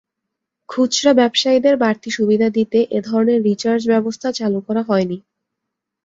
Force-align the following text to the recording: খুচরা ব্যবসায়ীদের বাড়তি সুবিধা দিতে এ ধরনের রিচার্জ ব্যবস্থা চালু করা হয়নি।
খুচরা 0.69 1.11
ব্যবসায়ীদের 1.13 1.75
বাড়তি 1.77 2.09
সুবিধা 2.11 2.47
দিতে 2.49 2.79
এ 2.91 2.99
ধরনের 3.07 3.39
রিচার্জ 3.41 3.81
ব্যবস্থা 3.87 4.27
চালু 4.31 4.59
করা 4.67 4.81
হয়নি। 4.83 5.17